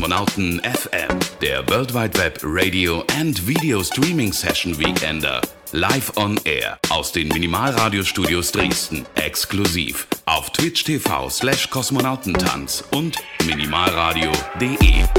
[0.00, 5.42] Kosmonauten FM, der World Wide Web Radio and Video Streaming Session Weekender.
[5.72, 9.04] Live on Air aus den Minimalradiostudios Dresden.
[9.16, 15.09] Exklusiv auf Twitch TV slash Kosmonautentanz und minimalradio.de.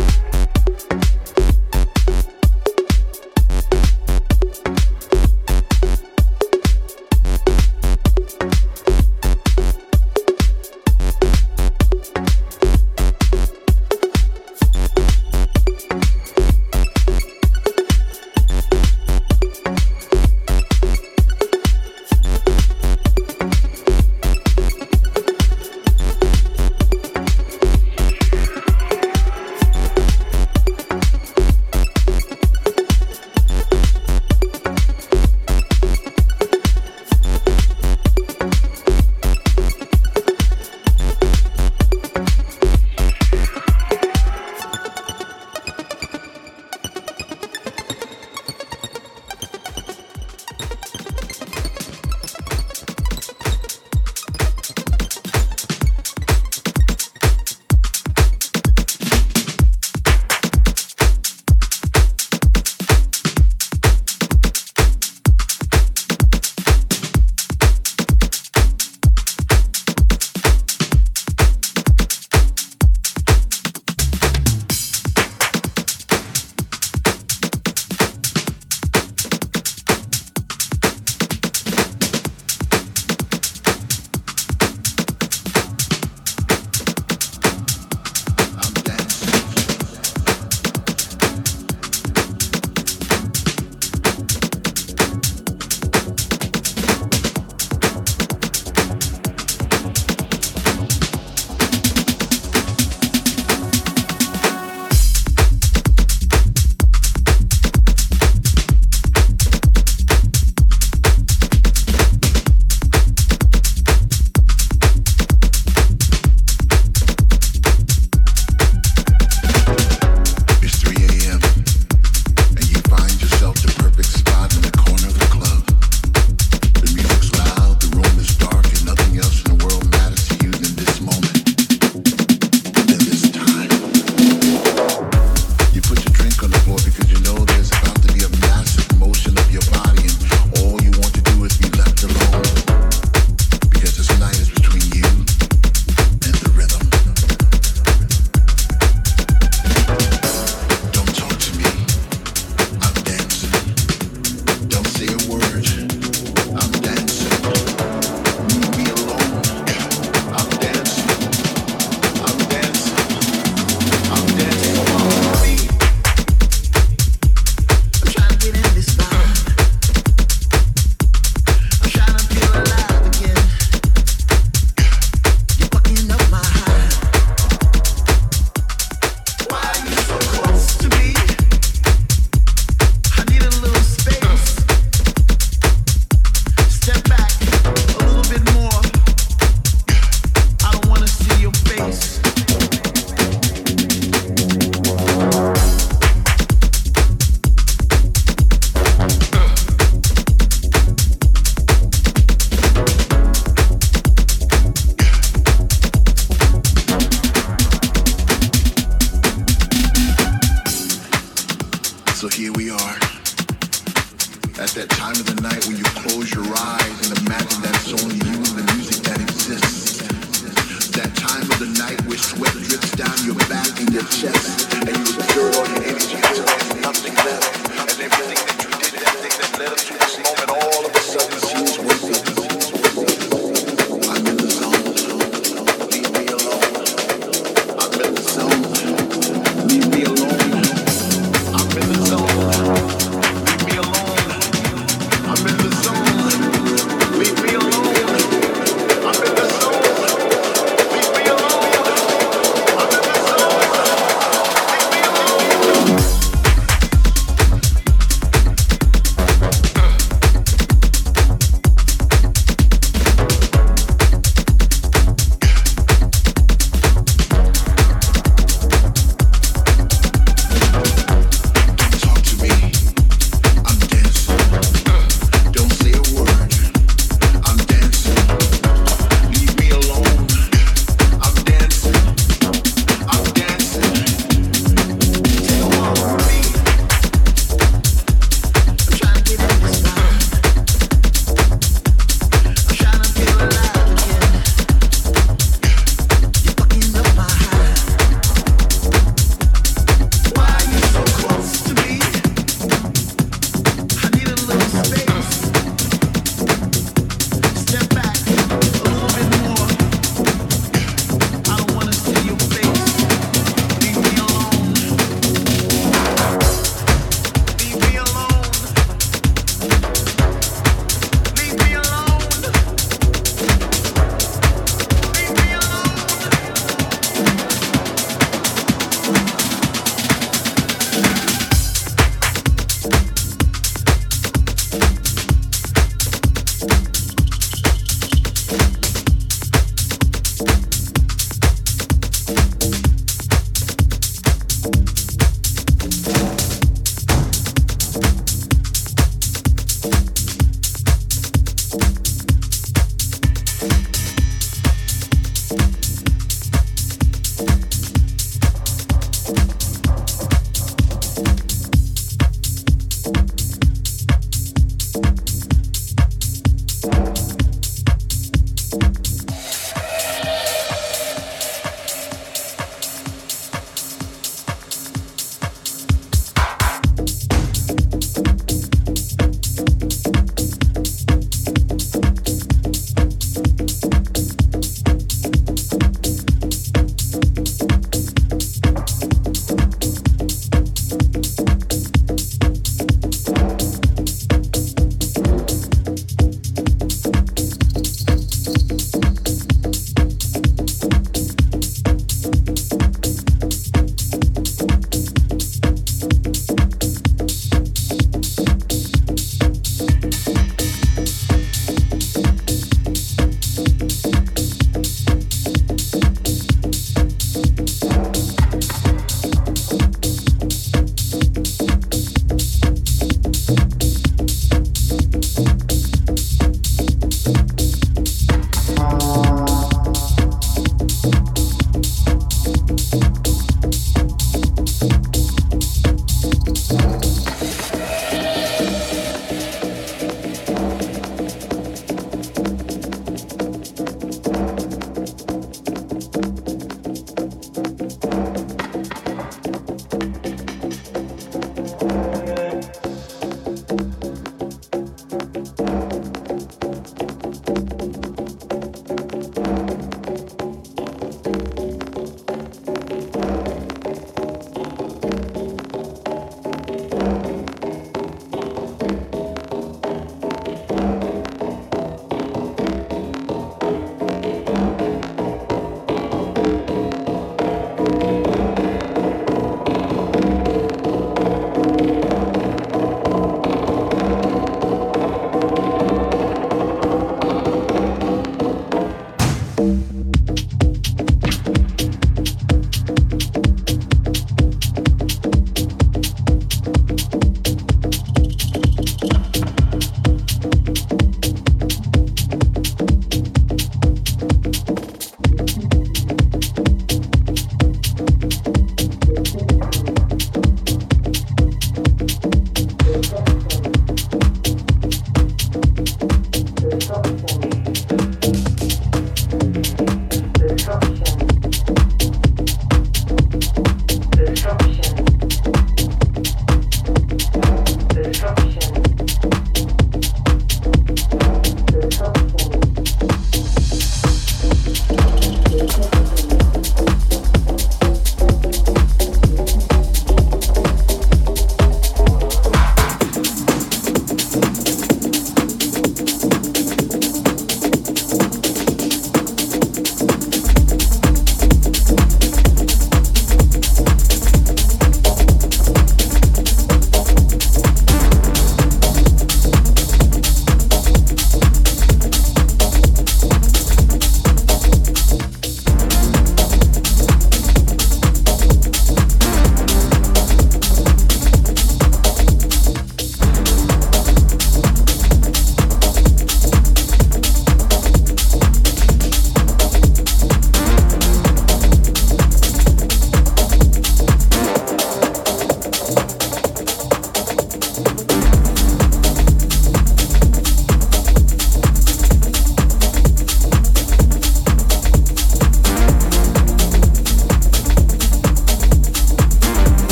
[223.81, 225.70] in your chest and you secure it on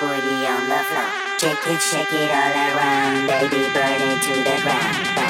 [0.00, 1.10] booty on the floor.
[1.38, 5.24] Shake it, shake it all around, baby, burn it to the ground.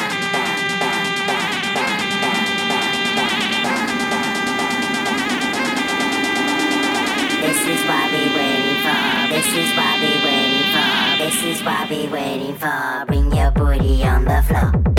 [7.41, 9.05] This is what we waiting for.
[9.35, 10.95] This is what we waiting for.
[11.19, 13.05] This is what we waiting for.
[13.07, 14.94] Bring your booty on the floor.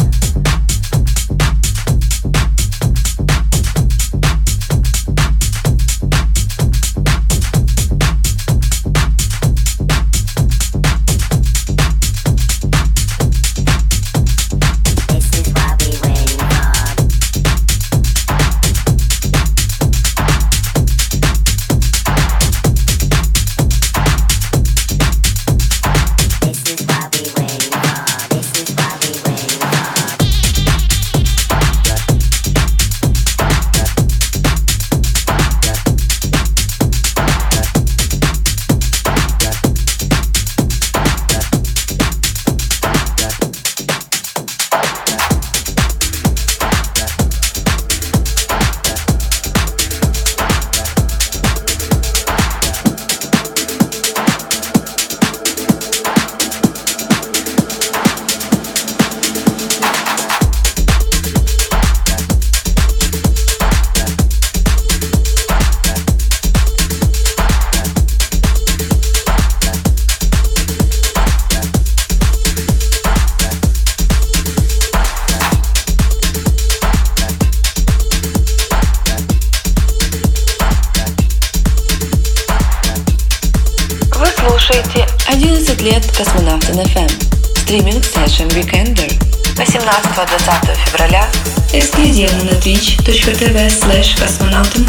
[90.25, 91.27] 20 февраля.
[91.73, 94.85] Эксклюзивно на twitch.tv slash космонавтом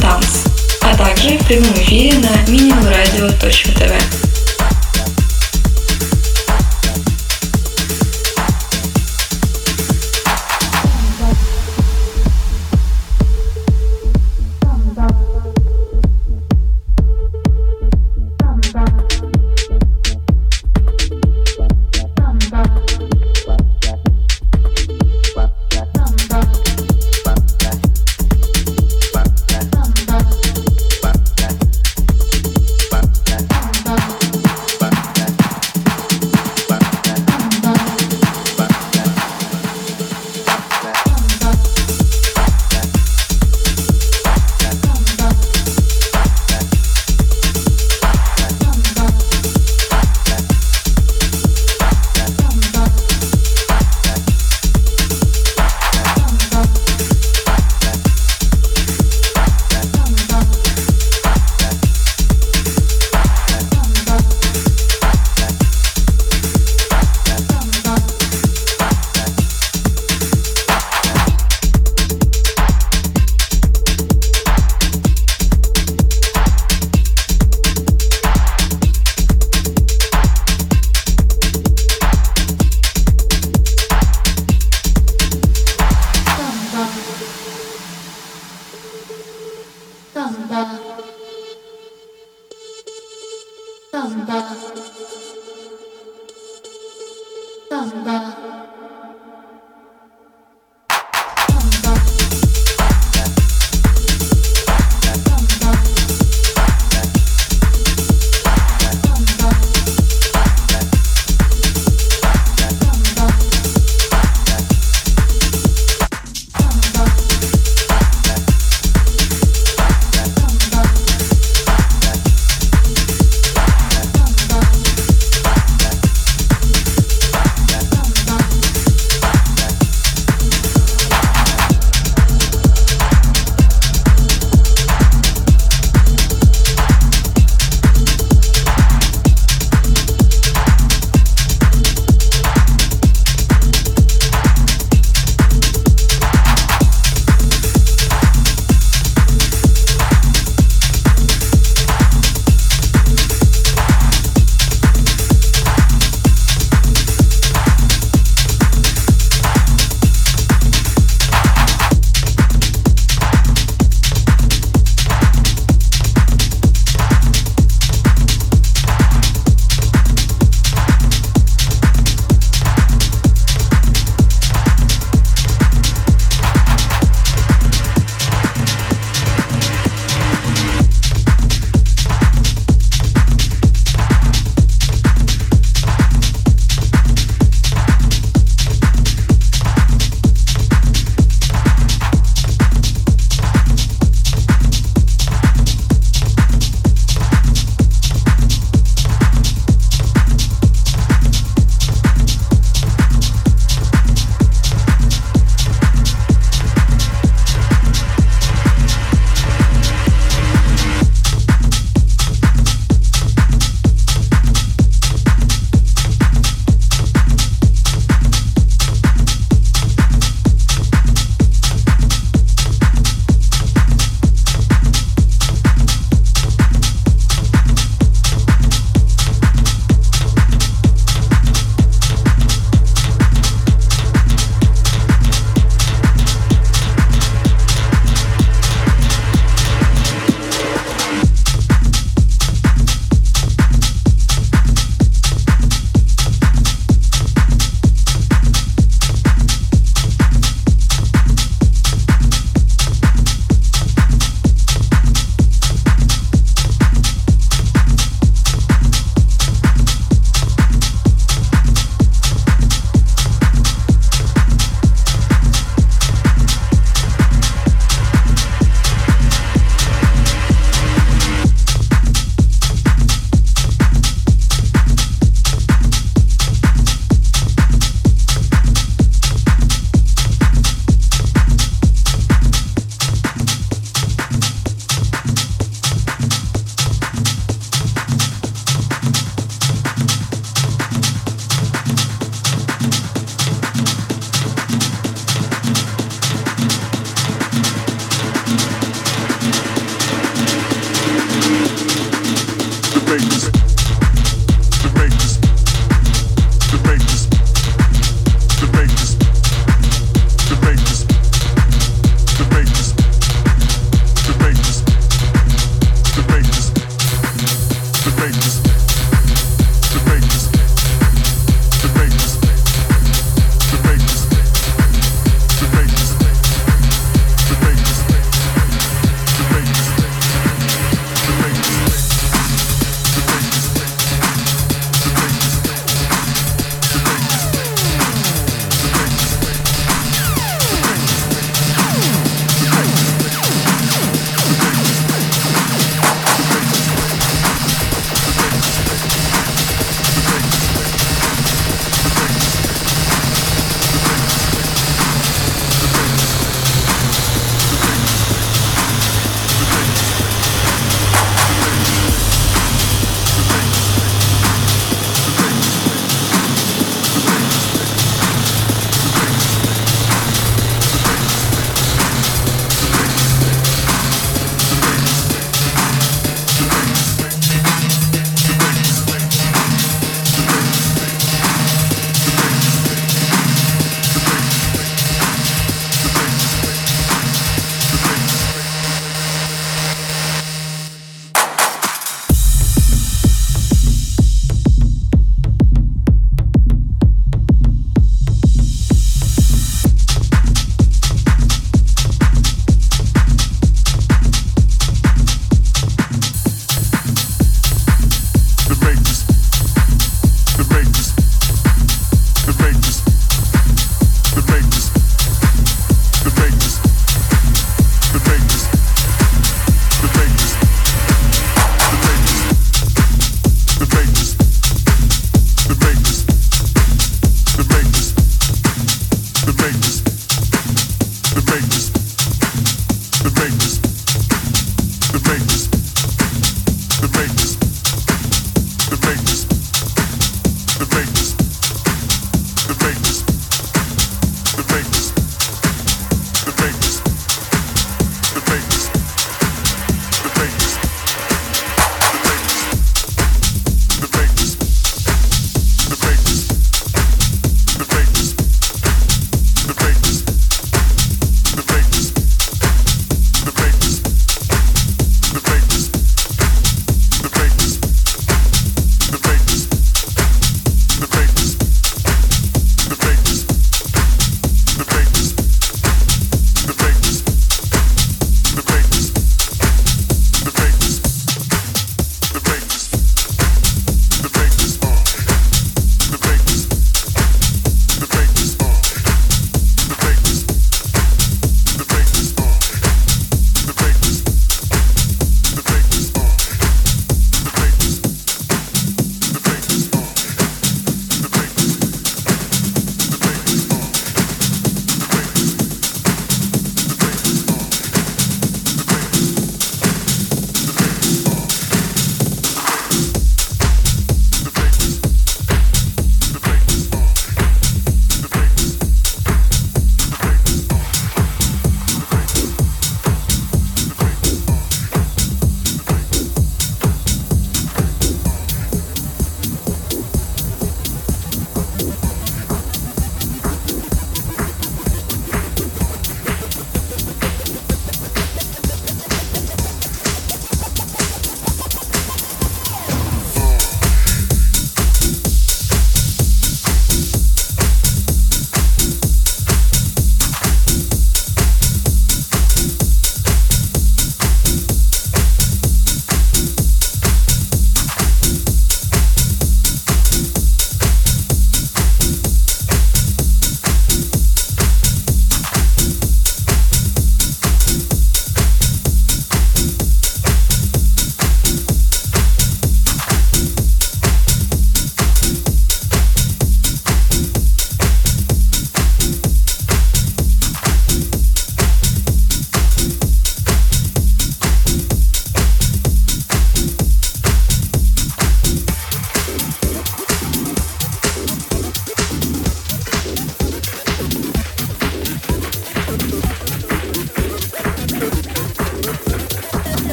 [0.83, 4.26] а также в прямом эфире на miniumradio.tv.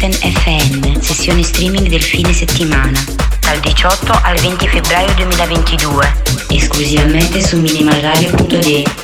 [0.00, 3.04] Cosmonauten FN, sessione streaming del fine settimana,
[3.40, 6.12] dal 18 al 20 febbraio 2022,
[6.48, 8.99] esclusivamente su minimalradio.de.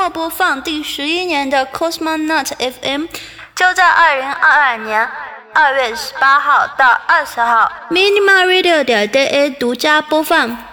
[0.00, 3.04] 末播放第十一年的 Cosmonaut FM，
[3.54, 5.06] 就在二零二二年
[5.52, 10.69] 二月十八号到二十号，Minimal Radio 点 DA 独家播放。